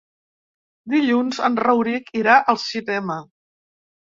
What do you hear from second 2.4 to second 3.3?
al cinema.